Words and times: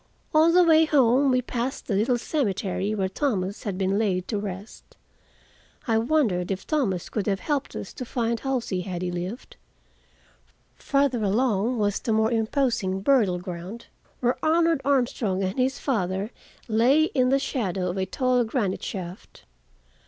On 0.33 0.51
the 0.51 0.63
way 0.63 0.85
home 0.85 1.29
we 1.29 1.43
passed 1.43 1.85
the 1.85 1.93
little 1.93 2.17
cemetery 2.17 2.95
where 2.95 3.07
Thomas 3.07 3.65
had 3.65 3.77
been 3.77 3.99
laid 3.99 4.27
to 4.29 4.39
rest. 4.39 4.97
I 5.87 5.99
wondered 5.99 6.49
if 6.49 6.65
Thomas 6.65 7.07
could 7.07 7.27
have 7.27 7.39
helped 7.41 7.75
us 7.75 7.93
to 7.93 8.03
find 8.03 8.39
Halsey, 8.39 8.81
had 8.81 9.03
he 9.03 9.11
lived. 9.11 9.57
Farther 10.75 11.21
along 11.23 11.77
was 11.77 11.99
the 11.99 12.13
more 12.13 12.31
imposing 12.31 13.01
burial 13.01 13.37
ground, 13.37 13.85
where 14.21 14.43
Arnold 14.43 14.81
Armstrong 14.83 15.43
and 15.43 15.59
his 15.59 15.77
father 15.77 16.31
lay 16.67 17.03
in 17.13 17.29
the 17.29 17.37
shadow 17.37 17.87
of 17.91 17.97
a 17.97 18.07
tall 18.07 18.43
granite 18.43 18.81
shaft. 18.81 19.45